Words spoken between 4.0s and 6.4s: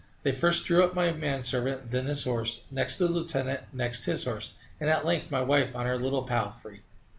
his horse; and at length my wife on her little